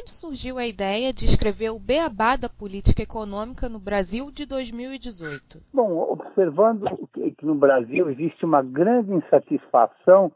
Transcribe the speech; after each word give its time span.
onde 0.00 0.10
surgiu 0.10 0.56
a 0.56 0.66
ideia 0.66 1.12
de 1.12 1.26
escrever 1.26 1.70
o 1.70 1.78
Beabá 1.78 2.36
da 2.36 2.48
Política 2.48 3.02
Econômica 3.02 3.68
no 3.68 3.78
Brasil 3.78 4.30
de 4.30 4.46
2018? 4.46 5.60
Bom, 5.74 5.92
observando 6.12 6.86
que, 7.12 7.34
no 7.44 7.54
Brasil 7.54 8.08
existe 8.08 8.44
uma 8.44 8.62
grande 8.62 9.12
insatisfação 9.12 10.32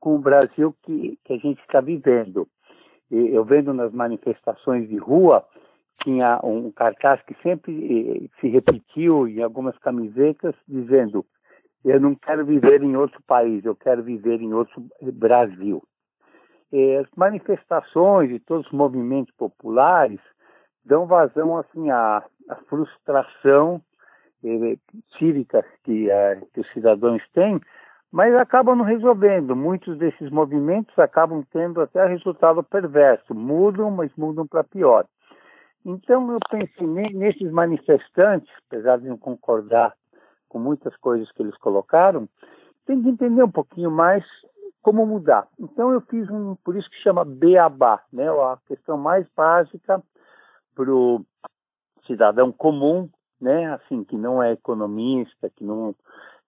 com 0.00 0.16
o 0.16 0.18
Brasil 0.18 0.74
que, 0.82 1.18
que 1.24 1.34
a 1.34 1.36
gente 1.36 1.60
está 1.60 1.80
vivendo. 1.80 2.48
Eu 3.10 3.44
vendo 3.44 3.74
nas 3.74 3.92
manifestações 3.92 4.88
de 4.88 4.96
rua, 4.96 5.44
tinha 6.02 6.40
um 6.42 6.70
cartaz 6.70 7.20
que 7.22 7.34
sempre 7.42 8.30
se 8.40 8.48
repetiu 8.48 9.28
em 9.28 9.42
algumas 9.42 9.76
camisetas, 9.78 10.54
dizendo: 10.66 11.24
Eu 11.84 12.00
não 12.00 12.14
quero 12.14 12.46
viver 12.46 12.82
em 12.82 12.96
outro 12.96 13.20
país, 13.26 13.62
eu 13.64 13.76
quero 13.76 14.02
viver 14.02 14.40
em 14.40 14.54
outro 14.54 14.82
Brasil. 15.12 15.82
As 16.72 17.06
manifestações 17.16 18.30
e 18.30 18.38
todos 18.40 18.66
os 18.66 18.72
movimentos 18.72 19.34
populares 19.34 20.20
dão 20.84 21.06
vazão 21.06 21.58
assim 21.58 21.90
à, 21.90 22.24
à 22.48 22.56
frustração 22.68 23.80
eh, 24.44 24.76
cívica 25.18 25.64
que, 25.84 26.10
eh, 26.10 26.40
que 26.52 26.60
os 26.60 26.72
cidadãos 26.72 27.22
têm 27.34 27.60
mas 28.12 28.34
acabam 28.34 28.76
não 28.76 28.84
resolvendo. 28.84 29.56
Muitos 29.56 29.96
desses 29.96 30.30
movimentos 30.30 30.96
acabam 30.98 31.42
tendo 31.50 31.80
até 31.80 32.06
resultado 32.06 32.62
perverso, 32.62 33.34
mudam, 33.34 33.90
mas 33.90 34.14
mudam 34.16 34.46
para 34.46 34.62
pior. 34.62 35.06
Então 35.84 36.30
eu 36.30 36.38
pensei 36.48 36.86
nesses 36.86 37.50
manifestantes, 37.50 38.52
apesar 38.68 38.98
de 38.98 39.08
não 39.08 39.16
concordar 39.16 39.94
com 40.48 40.58
muitas 40.58 40.94
coisas 40.98 41.32
que 41.32 41.42
eles 41.42 41.56
colocaram, 41.56 42.28
tem 42.86 43.02
que 43.02 43.08
entender 43.08 43.42
um 43.42 43.50
pouquinho 43.50 43.90
mais 43.90 44.22
como 44.82 45.06
mudar. 45.06 45.46
Então 45.58 45.92
eu 45.92 46.00
fiz 46.02 46.28
um, 46.28 46.56
por 46.56 46.76
isso 46.76 46.90
que 46.90 47.02
chama 47.02 47.24
beabá, 47.24 48.02
né? 48.12 48.28
A 48.28 48.58
questão 48.66 48.98
mais 48.98 49.26
básica 49.34 50.02
para 50.74 50.92
o 50.92 51.24
cidadão 52.06 52.50
comum, 52.50 53.08
né? 53.40 53.72
Assim 53.72 54.04
que 54.04 54.16
não 54.16 54.42
é 54.42 54.52
economista, 54.52 55.48
que 55.50 55.64
não 55.64 55.94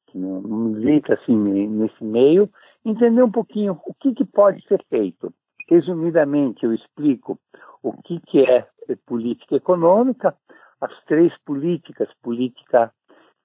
que 0.07 0.19
não, 0.19 0.41
milita 0.43 1.15
assim 1.15 1.37
nesse 1.37 2.05
meio, 2.05 2.49
entender 2.85 3.23
um 3.23 3.31
pouquinho 3.31 3.81
o 3.87 3.95
que, 3.95 4.15
que 4.15 4.25
pode 4.25 4.67
ser 4.67 4.85
feito. 4.89 5.33
Resumidamente, 5.69 6.65
eu 6.65 6.75
explico 6.75 7.39
o 7.83 7.93
que, 8.03 8.21
que 8.21 8.45
é 8.45 8.67
política 9.07 9.57
econômica, 9.57 10.37
as 10.81 10.93
três 11.05 11.33
políticas, 11.45 12.09
política 12.23 12.93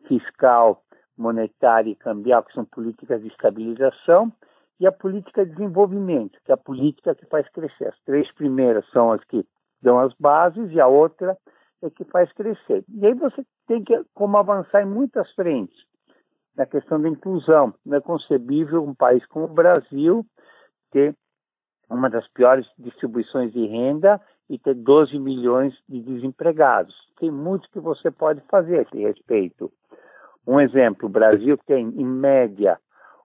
fiscal, 0.08 0.84
monetária 1.18 1.92
e 1.92 1.96
cambial, 1.96 2.44
que 2.44 2.54
são 2.54 2.66
políticas 2.66 3.22
de 3.22 3.28
estabilização, 3.28 4.32
e 4.80 4.88
a 4.88 4.92
política 4.92 5.46
de 5.46 5.52
desenvolvimento, 5.52 6.40
que 6.46 6.52
é 6.52 6.54
a 6.54 6.58
política 6.58 7.14
que 7.14 7.26
faz 7.26 7.48
crescer. 7.50 7.88
As 7.88 8.00
três 8.02 8.32
primeiras 8.34 8.90
são 8.92 9.12
as 9.12 9.24
que 9.26 9.46
dão 9.82 10.00
as 10.00 10.14
bases 10.20 10.72
e 10.72 10.80
a 10.80 10.88
outra 10.88 11.38
é 11.82 11.90
que 11.90 12.04
faz 12.06 12.32
crescer. 12.34 12.84
E 12.90 13.06
aí 13.06 13.14
você 13.14 13.46
tem 13.68 13.84
que 13.84 14.02
como 14.14 14.38
avançar 14.38 14.82
em 14.82 14.90
muitas 14.90 15.30
frentes 15.34 15.78
na 16.56 16.66
questão 16.66 17.02
da 17.02 17.10
inclusão. 17.10 17.74
Não 17.86 17.98
é 17.98 18.02
concebível 18.02 18.84
um 18.84 18.94
país 18.94 19.26
como 19.28 19.46
o 19.46 19.54
Brasil 19.54 20.26
ter 20.92 21.16
uma 21.90 22.10
das 22.10 22.28
piores 22.30 22.68
distribuições 22.78 23.52
de 23.52 23.66
renda 23.66 24.20
e 24.50 24.58
ter 24.58 24.74
12 24.74 25.18
milhões 25.20 25.74
de 25.88 26.02
desempregados. 26.02 26.96
Tem 27.20 27.32
muito 27.32 27.70
que 27.72 27.80
você 27.80 28.12
pode 28.12 28.42
fazer 28.50 28.80
a 28.80 28.82
esse 28.82 28.98
respeito. 28.98 29.72
Um 30.46 30.60
exemplo, 30.60 31.08
o 31.08 31.12
Brasil 31.12 31.58
tem, 31.66 31.88
em 31.88 32.06
média, 32.06 32.80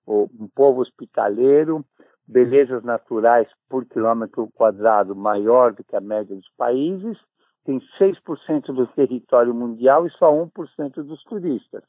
um 0.07 0.49
povo 0.55 0.83
hospitaleiro, 0.83 1.85
belezas 2.27 2.83
naturais 2.83 3.49
por 3.69 3.85
quilômetro 3.87 4.49
quadrado 4.55 5.15
maior 5.15 5.73
do 5.73 5.85
que 5.85 5.97
a 5.97 6.01
média 6.01 6.35
dos 6.35 6.49
países, 6.57 7.19
tem 7.65 7.81
6% 7.99 8.67
do 8.67 8.87
território 8.89 9.55
mundial 9.55 10.07
e 10.07 10.11
só 10.11 10.31
1% 10.31 11.03
dos 11.03 11.23
turistas. 11.25 11.83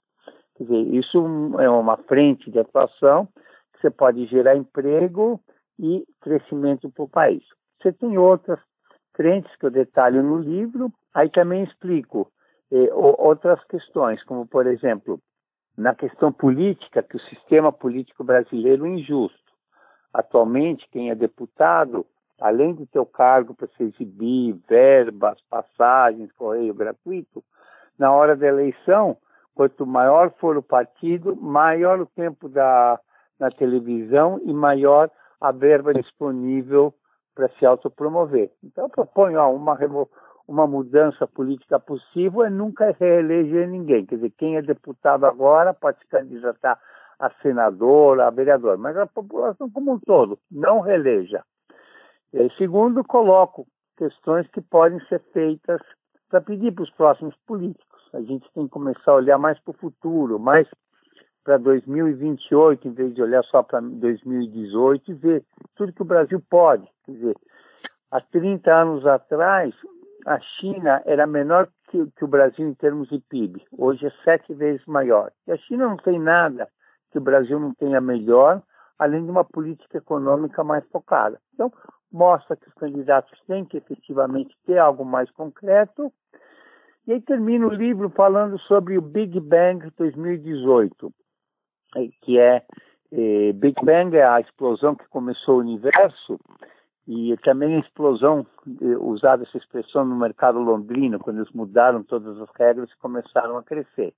Quer 0.56 0.63
dizer, 0.63 0.95
isso 0.95 1.17
é 1.59 1.69
uma 1.69 1.97
frente 1.97 2.50
de 2.50 2.59
atuação 2.59 3.28
que 3.73 3.81
você 3.81 3.91
pode 3.91 4.25
gerar 4.28 4.56
emprego 4.56 5.40
e 5.78 6.06
crescimento 6.22 6.90
para 6.90 7.03
o 7.03 7.09
país. 7.09 7.44
Você 7.81 7.91
tem 7.91 8.17
outras 8.17 8.59
frentes 9.16 9.53
que 9.57 9.66
eu 9.66 9.72
detalho 9.72 10.23
no 10.23 10.38
livro, 10.38 10.91
aí 11.13 11.29
também 11.29 11.63
explico 11.63 12.31
eh, 12.72 12.90
outras 12.94 13.61
questões, 13.66 14.23
como, 14.23 14.47
por 14.47 14.66
exemplo, 14.66 15.19
na 15.78 15.94
questão 15.94 16.31
política, 16.31 17.03
que 17.03 17.18
o 17.18 17.22
sistema 17.22 17.72
político 17.72 18.24
brasileiro 18.24 18.86
é 18.86 18.90
injusto. 18.90 19.40
Atualmente, 20.13 20.88
quem 20.91 21.09
é 21.09 21.16
deputado, 21.16 22.06
além 22.40 22.74
do 22.74 22.86
teu 22.86 23.06
cargo 23.06 23.53
para 23.53 23.68
se 23.68 23.84
exibir, 23.84 24.56
verbas, 24.68 25.38
passagens, 25.50 26.31
correio 26.34 26.74
gratuito, 26.74 27.44
na 27.97 28.12
hora 28.12 28.35
da 28.35 28.47
eleição, 28.47 29.18
Quanto 29.56 29.88
maior 29.88 30.31
for 30.31 30.58
o 30.58 30.62
partido, 30.62 31.34
maior 31.38 32.02
o 32.02 32.06
tempo 32.06 32.50
da, 32.50 33.00
na 33.40 33.50
televisão 33.50 34.38
e 34.44 34.53
maior 34.53 35.09
a 35.40 35.52
verba 35.53 35.94
disponível 35.94 36.94
para 37.34 37.47
se 37.58 37.66
autopromover. 37.66 38.52
Então, 38.62 38.84
eu 38.84 38.90
proponho 38.90 39.40
ó, 39.40 39.50
uma, 39.53 39.80
uma 40.47 40.67
mudança 40.67 41.25
política 41.28 41.79
possível 41.79 42.44
é 42.44 42.50
nunca 42.50 42.95
reeleger 43.00 43.67
ninguém. 43.67 44.06
Quer 44.06 44.16
dizer, 44.16 44.33
quem 44.38 44.57
é 44.57 44.61
deputado 44.61 45.25
agora 45.25 45.73
pode 45.73 46.00
se 46.00 46.07
candidatar 46.07 46.79
a 47.19 47.29
senador, 47.41 48.19
a 48.22 48.29
vereador, 48.29 48.78
mas 48.78 48.95
a 48.97 49.07
população 49.07 49.69
como 49.69 49.94
um 49.94 50.00
todo 50.00 50.38
não 50.51 50.81
reeleja. 50.81 51.44
E, 52.34 52.50
segundo, 52.57 53.03
coloco 53.03 53.66
questões 53.97 54.47
que 54.50 54.61
podem 54.61 55.00
ser 55.07 55.19
feitas 55.31 55.81
para 56.29 56.41
pedir 56.41 56.73
para 56.73 56.84
os 56.84 56.91
próximos 56.91 57.35
políticos 57.47 57.95
a 58.16 58.22
gente 58.22 58.50
tem 58.53 58.63
que 58.63 58.72
começar 58.72 59.11
a 59.11 59.16
olhar 59.16 59.38
mais 59.38 59.59
para 59.59 59.72
o 59.72 59.78
futuro, 59.78 60.39
mais 60.39 60.67
para 61.44 61.57
2028, 61.57 62.88
em 62.88 62.91
vez 62.91 63.13
de 63.13 63.22
olhar 63.22 63.44
só 63.44 63.61
para 63.61 63.81
2018 63.81 65.11
e 65.11 65.13
ver 65.13 65.44
tudo 65.75 65.94
que 65.94 66.01
o 66.01 66.05
Brasil 66.05 66.41
pode. 66.50 66.88
Quer 67.03 67.11
dizer, 67.11 67.38
há 68.09 68.22
30 68.22 68.73
anos 68.73 69.05
atrás, 69.05 69.75
a 70.25 70.40
China 70.40 71.02
era 71.06 71.28
menor 71.28 71.69
que, 71.90 72.06
que 72.18 72.25
o 72.25 72.28
Brasil 72.28 72.68
em 72.68 72.74
termos 72.74 73.08
de 73.09 73.19
PIB. 73.19 73.63
Hoje 73.72 74.08
é 74.08 74.12
sete 74.24 74.53
vezes 74.53 74.86
maior. 74.88 75.31
E 75.47 75.52
a 75.52 75.58
China 75.58 75.88
não 75.88 75.97
tem 75.97 76.19
nada 76.19 76.68
que 77.12 77.19
o 77.19 77.22
Brasil 77.22 77.59
não 77.59 77.74
tenha 77.75 78.02
melhor, 78.02 78.62
além 78.97 79.24
de 79.24 79.31
uma 79.31 79.46
política 79.46 80.00
econômica 80.00 80.64
mais 80.64 80.84
focada. 80.88 81.40
Então, 81.53 81.72
mostra 82.12 82.56
que 82.56 82.68
os 82.68 82.74
candidatos 82.74 83.40
têm 83.47 83.64
que 83.66 83.78
efetivamente 83.78 84.56
ter 84.66 84.80
algo 84.80 85.06
mais 85.06 85.30
concreto 85.31 86.12
e 87.08 87.14
aí 87.14 87.22
termina 87.22 87.68
o 87.68 87.74
livro 87.74 88.09
falando 88.09 88.58
sobre 88.62 88.97
o 88.97 89.02
Big 89.02 89.40
Bang 89.40 89.91
2018, 89.96 91.14
eh, 91.97 92.09
que 92.22 92.40
é 92.40 92.64
eh, 93.12 93.53
Big 93.53 93.75
Bang 93.85 94.18
é 94.18 94.25
a 94.25 94.40
explosão 94.40 94.96
que 94.96 95.08
começou 95.09 95.58
o 95.58 95.59
universo 95.59 96.40
e 97.07 97.35
também 97.43 97.75
a 97.75 97.79
explosão, 97.79 98.45
usada 98.99 99.43
essa 99.43 99.57
expressão 99.57 100.05
no 100.05 100.16
mercado 100.16 100.59
londrino, 100.59 101.19
quando 101.19 101.38
eles 101.38 101.51
mudaram 101.53 102.03
todas 102.03 102.39
as 102.39 102.49
regras 102.57 102.89
e 102.89 102.97
começaram 102.97 103.57
a 103.57 103.63
crescer. 103.63 104.13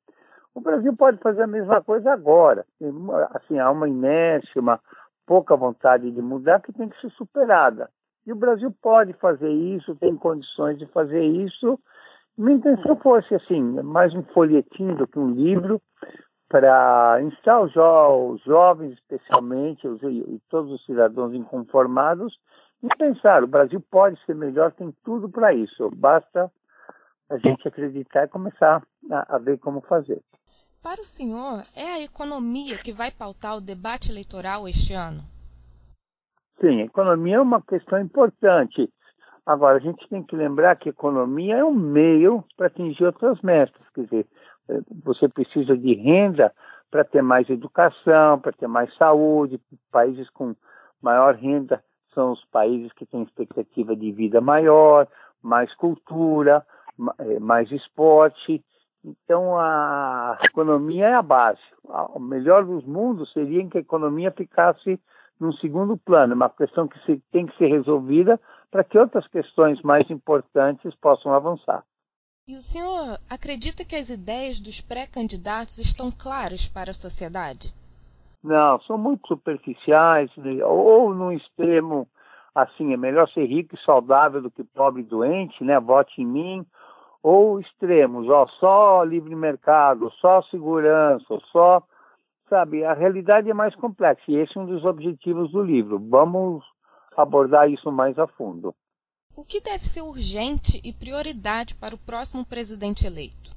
O 0.55 0.61
Brasil 0.61 0.95
pode 0.95 1.17
fazer 1.17 1.43
a 1.43 1.47
mesma 1.47 1.83
coisa 1.83 2.11
agora. 2.11 2.65
Assim, 3.31 3.59
há 3.59 3.69
uma 3.69 3.87
inércia, 3.87 4.61
uma 4.61 4.79
pouca 5.25 5.55
vontade 5.55 6.09
de 6.09 6.21
mudar 6.21 6.61
que 6.61 6.73
tem 6.73 6.87
que 6.87 6.99
ser 7.01 7.11
superada. 7.11 7.89
E 8.25 8.31
o 8.31 8.35
Brasil 8.35 8.73
pode 8.81 9.13
fazer 9.13 9.51
isso, 9.51 9.95
tem 9.95 10.15
condições 10.15 10.77
de 10.79 10.85
fazer 10.87 11.23
isso, 11.23 11.79
minha 12.37 12.57
intenção 12.57 12.95
fosse, 12.97 13.33
assim, 13.33 13.61
mais 13.81 14.13
um 14.13 14.21
folhetim 14.25 14.93
do 14.93 15.07
que 15.07 15.17
um 15.17 15.31
livro 15.31 15.81
para 16.47 17.19
instar 17.23 17.61
os 17.61 17.73
jovens, 18.43 18.93
especialmente, 18.93 19.87
os, 19.87 20.01
e 20.03 20.39
todos 20.47 20.71
os 20.71 20.85
cidadãos 20.85 21.33
inconformados, 21.33 22.37
e 22.83 22.87
pensar, 22.97 23.43
o 23.43 23.47
Brasil 23.47 23.83
pode 23.89 24.19
ser 24.25 24.35
melhor, 24.35 24.71
tem 24.71 24.93
tudo 25.03 25.29
para 25.29 25.53
isso, 25.53 25.89
basta 25.95 26.51
a 27.29 27.37
gente 27.37 27.67
acreditar 27.67 28.25
e 28.25 28.29
começar 28.29 28.81
a, 29.11 29.35
a 29.35 29.37
ver 29.37 29.57
como 29.59 29.81
fazer. 29.81 30.21
Para 30.81 31.01
o 31.01 31.05
senhor, 31.05 31.63
é 31.75 31.95
a 31.95 32.01
economia 32.01 32.77
que 32.77 32.93
vai 32.93 33.11
pautar 33.11 33.57
o 33.57 33.61
debate 33.61 34.11
eleitoral 34.11 34.67
este 34.67 34.93
ano? 34.93 35.21
Sim, 36.61 36.81
a 36.81 36.85
economia 36.85 37.35
é 37.35 37.41
uma 37.41 37.61
questão 37.61 37.99
importante. 37.99 38.89
Agora, 39.45 39.77
a 39.77 39.79
gente 39.79 40.07
tem 40.09 40.23
que 40.23 40.35
lembrar 40.35 40.75
que 40.75 40.89
a 40.89 40.91
economia 40.91 41.57
é 41.57 41.65
um 41.65 41.73
meio 41.73 42.43
para 42.55 42.67
atingir 42.67 43.05
outras 43.05 43.41
metas. 43.41 43.81
Quer 43.93 44.03
dizer, 44.03 44.27
eh, 44.69 44.81
você 45.03 45.27
precisa 45.27 45.77
de 45.77 45.93
renda 45.93 46.53
para 46.89 47.03
ter 47.03 47.21
mais 47.21 47.49
educação, 47.49 48.39
para 48.39 48.51
ter 48.51 48.67
mais 48.67 48.93
saúde. 48.95 49.59
Países 49.91 50.29
com 50.29 50.55
maior 51.01 51.35
renda 51.35 51.83
são 52.17 52.31
os 52.31 52.43
países 52.45 52.91
que 52.93 53.05
têm 53.05 53.21
expectativa 53.21 53.95
de 53.95 54.11
vida 54.11 54.41
maior, 54.41 55.07
mais 55.39 55.71
cultura, 55.75 56.65
eh, 57.19 57.39
mais 57.39 57.71
esporte. 57.71 58.63
Então, 59.05 59.55
a 59.55 60.39
economia 60.43 61.09
é 61.09 61.13
a 61.13 61.21
base. 61.21 61.61
O 62.15 62.19
melhor 62.19 62.65
dos 62.65 62.83
mundos 62.85 63.31
seria 63.33 63.63
que 63.69 63.77
a 63.77 63.81
economia 63.81 64.31
ficasse 64.31 64.99
num 65.39 65.53
segundo 65.53 65.95
plano, 65.95 66.33
uma 66.33 66.49
questão 66.49 66.87
que 66.87 67.21
tem 67.31 67.45
que 67.45 67.55
ser 67.57 67.67
resolvida 67.67 68.39
para 68.71 68.83
que 68.83 68.97
outras 68.97 69.27
questões 69.27 69.79
mais 69.83 70.09
importantes 70.09 70.95
possam 70.95 71.31
avançar. 71.31 71.83
E 72.47 72.55
o 72.55 72.59
senhor 72.59 73.19
acredita 73.29 73.85
que 73.85 73.95
as 73.95 74.09
ideias 74.09 74.59
dos 74.59 74.81
pré-candidatos 74.81 75.77
estão 75.77 76.09
claras 76.11 76.67
para 76.67 76.89
a 76.89 76.95
sociedade? 77.05 77.71
Não, 78.43 78.79
são 78.81 78.97
muito 78.97 79.27
superficiais, 79.27 80.29
né? 80.37 80.63
ou 80.63 81.13
no 81.13 81.31
extremo, 81.31 82.07
assim, 82.53 82.93
é 82.93 82.97
melhor 82.97 83.27
ser 83.29 83.45
rico 83.45 83.75
e 83.75 83.83
saudável 83.83 84.41
do 84.41 84.51
que 84.51 84.63
pobre 84.63 85.01
e 85.01 85.05
doente, 85.05 85.63
né? 85.63 85.79
Vote 85.79 86.21
em 86.21 86.25
mim. 86.25 86.65
Ou 87.23 87.59
extremos, 87.59 88.29
ó, 88.29 88.47
só 88.59 89.03
livre 89.03 89.35
mercado, 89.35 90.11
só 90.21 90.41
segurança, 90.43 91.39
só. 91.51 91.83
Sabe, 92.47 92.85
a 92.85 92.93
realidade 92.93 93.49
é 93.49 93.53
mais 93.53 93.75
complexa 93.75 94.23
e 94.29 94.37
esse 94.37 94.57
é 94.57 94.61
um 94.61 94.65
dos 94.65 94.85
objetivos 94.85 95.51
do 95.51 95.61
livro. 95.61 95.99
Vamos 95.99 96.63
abordar 97.17 97.69
isso 97.69 97.91
mais 97.91 98.17
a 98.17 98.25
fundo. 98.25 98.73
O 99.35 99.43
que 99.43 99.61
deve 99.61 99.85
ser 99.85 100.01
urgente 100.01 100.79
e 100.83 100.93
prioridade 100.93 101.75
para 101.75 101.93
o 101.93 101.97
próximo 101.97 102.45
presidente 102.45 103.05
eleito? 103.05 103.51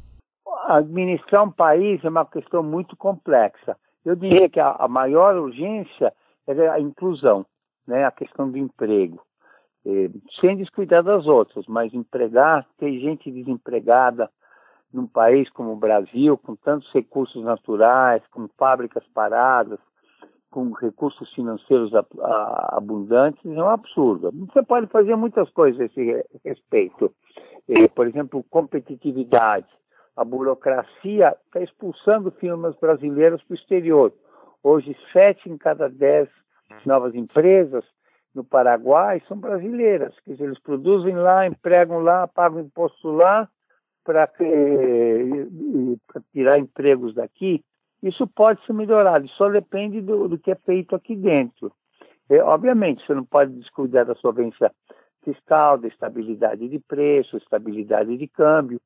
Administrar 0.66 1.44
um 1.44 1.50
país 1.50 2.04
é 2.04 2.08
uma 2.08 2.26
questão 2.26 2.62
muito 2.62 2.96
complexa. 2.96 3.76
Eu 4.04 4.16
diria 4.16 4.48
que 4.48 4.58
a, 4.58 4.76
a 4.78 4.88
maior 4.88 5.36
urgência 5.36 6.12
é 6.46 6.68
a 6.68 6.80
inclusão, 6.80 7.44
né? 7.86 8.04
a 8.04 8.10
questão 8.10 8.50
do 8.50 8.58
emprego. 8.58 9.20
É, 9.84 10.10
sem 10.40 10.56
descuidar 10.56 11.02
das 11.02 11.26
outras, 11.26 11.66
mas 11.66 11.94
empregar, 11.94 12.66
ter 12.78 12.98
gente 12.98 13.30
desempregada 13.30 14.30
num 14.92 15.06
país 15.06 15.48
como 15.50 15.72
o 15.72 15.76
Brasil, 15.76 16.36
com 16.36 16.54
tantos 16.56 16.90
recursos 16.92 17.42
naturais, 17.44 18.22
com 18.30 18.48
fábricas 18.58 19.06
paradas, 19.14 19.78
com 20.50 20.72
recursos 20.72 21.32
financeiros 21.32 21.92
abundantes, 22.72 23.44
é 23.46 23.62
um 23.62 23.68
absurdo. 23.68 24.32
Você 24.52 24.62
pode 24.62 24.88
fazer 24.88 25.14
muitas 25.16 25.48
coisas 25.50 25.80
a 25.80 25.84
esse 25.84 26.24
respeito. 26.44 27.14
É, 27.68 27.86
por 27.88 28.06
exemplo, 28.06 28.44
competitividade 28.50 29.68
a 30.16 30.24
burocracia 30.24 31.36
está 31.46 31.60
expulsando 31.60 32.30
firmas 32.32 32.76
brasileiras 32.76 33.42
para 33.42 33.54
o 33.54 33.56
exterior. 33.56 34.12
Hoje, 34.62 34.96
sete 35.12 35.48
em 35.48 35.56
cada 35.56 35.88
dez 35.88 36.28
novas 36.84 37.14
empresas 37.14 37.84
no 38.34 38.44
Paraguai 38.44 39.22
são 39.26 39.38
brasileiras. 39.38 40.14
Quer 40.24 40.32
dizer, 40.32 40.44
eles 40.44 40.60
produzem 40.60 41.16
lá, 41.16 41.46
empregam 41.46 42.00
lá, 42.00 42.26
pagam 42.28 42.60
imposto 42.60 43.10
lá 43.10 43.48
para 44.04 44.28
tirar 46.32 46.58
empregos 46.58 47.14
daqui. 47.14 47.62
Isso 48.02 48.26
pode 48.26 48.64
ser 48.64 48.72
melhorado, 48.72 49.28
só 49.30 49.48
depende 49.48 50.00
do, 50.00 50.28
do 50.28 50.38
que 50.38 50.50
é 50.50 50.54
feito 50.54 50.96
aqui 50.96 51.14
dentro. 51.14 51.72
É, 52.30 52.42
obviamente, 52.42 53.04
você 53.04 53.14
não 53.14 53.24
pode 53.24 53.52
descuidar 53.52 54.06
da 54.06 54.14
solvência 54.14 54.72
fiscal, 55.22 55.76
da 55.76 55.88
estabilidade 55.88 56.66
de 56.68 56.78
preço, 56.78 57.36
estabilidade 57.36 58.16
de 58.16 58.26
câmbio, 58.28 58.80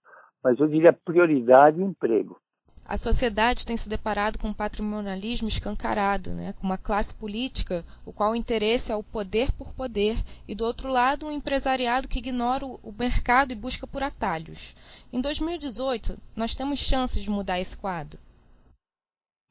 mas 0.44 0.60
eu 0.60 0.68
diria 0.68 0.92
prioridade 0.92 1.82
emprego. 1.82 2.38
A 2.86 2.98
sociedade 2.98 3.64
tem 3.64 3.78
se 3.78 3.88
deparado 3.88 4.38
com 4.38 4.48
um 4.48 4.52
patrimonialismo 4.52 5.48
escancarado, 5.48 6.32
né? 6.32 6.52
com 6.60 6.66
uma 6.66 6.76
classe 6.76 7.18
política, 7.18 7.82
o 8.04 8.12
qual 8.12 8.32
o 8.32 8.36
interesse 8.36 8.92
é 8.92 8.94
o 8.94 9.02
poder 9.02 9.50
por 9.52 9.74
poder, 9.74 10.16
e 10.46 10.54
do 10.54 10.66
outro 10.66 10.92
lado, 10.92 11.24
um 11.24 11.30
empresariado 11.30 12.06
que 12.06 12.18
ignora 12.18 12.66
o 12.66 12.94
mercado 12.98 13.52
e 13.52 13.56
busca 13.56 13.86
por 13.86 14.02
atalhos. 14.02 14.76
Em 15.10 15.22
2018, 15.22 16.14
nós 16.36 16.54
temos 16.54 16.78
chances 16.78 17.22
de 17.22 17.30
mudar 17.30 17.58
esse 17.58 17.80
quadro? 17.80 18.20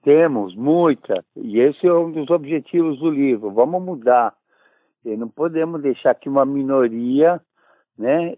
Temos, 0.04 0.56
muita, 0.56 1.26
e 1.36 1.60
esse 1.60 1.88
é 1.88 1.94
um 1.94 2.12
dos 2.12 2.30
objetivos 2.30 3.00
do 3.00 3.10
livro. 3.10 3.50
Vamos 3.52 3.82
mudar. 3.82 4.36
E 5.04 5.18
não 5.18 5.28
podemos 5.28 5.82
deixar 5.82 6.14
que 6.14 6.30
uma 6.30 6.46
minoria 6.46 7.42
né, 7.98 8.34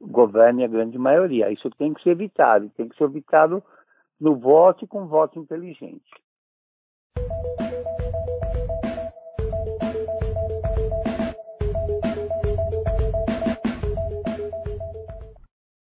governe 0.00 0.64
a 0.64 0.68
grande 0.68 0.98
maioria. 0.98 1.50
Isso 1.50 1.70
tem 1.70 1.94
que 1.94 2.02
ser 2.02 2.10
evitado, 2.10 2.70
tem 2.76 2.88
que 2.88 2.96
ser 2.96 3.04
evitado 3.04 3.62
no 4.20 4.36
voto 4.36 4.86
com 4.86 5.06
voto 5.06 5.38
inteligente. 5.38 6.10